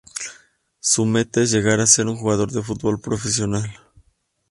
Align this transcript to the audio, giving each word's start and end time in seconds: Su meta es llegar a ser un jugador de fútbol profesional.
Su 0.79 1.05
meta 1.05 1.43
es 1.43 1.51
llegar 1.51 1.79
a 1.79 1.85
ser 1.85 2.07
un 2.07 2.17
jugador 2.17 2.49
de 2.51 2.63
fútbol 2.63 2.99
profesional. 2.99 3.71